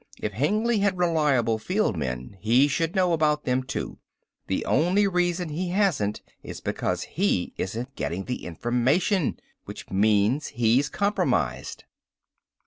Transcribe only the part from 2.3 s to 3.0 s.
he should